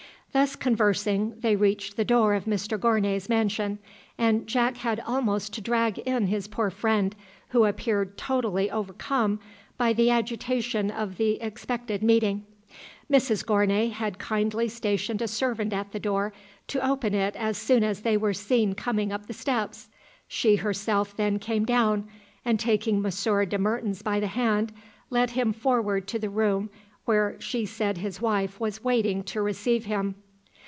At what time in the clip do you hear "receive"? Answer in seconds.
29.41-29.85